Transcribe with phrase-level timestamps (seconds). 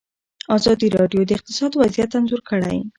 [0.57, 2.77] ازادي راډیو د اقتصاد وضعیت انځور کړی.